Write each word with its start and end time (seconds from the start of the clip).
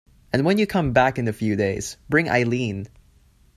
And 0.33 0.43
when 0.45 0.57
you 0.57 0.65
come 0.65 0.93
back 0.93 1.19
in 1.19 1.27
a 1.27 1.31
few 1.31 1.55
days, 1.55 1.95
bring 2.09 2.27
Eileen. 2.27 2.87